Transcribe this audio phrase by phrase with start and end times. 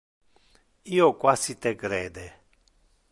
[0.95, 2.27] Io quasi te crede.